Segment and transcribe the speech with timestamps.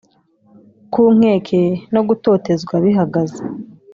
[0.93, 1.61] ku nkeke
[1.93, 3.41] no gutotezwa bihagaze